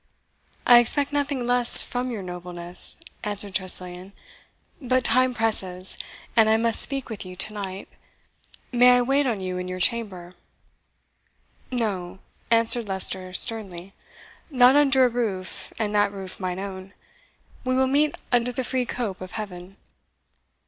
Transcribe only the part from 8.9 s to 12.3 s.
I wait on you in your chamber?" "No,"